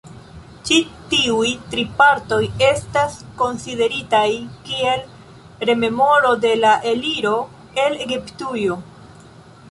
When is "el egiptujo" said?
7.85-8.79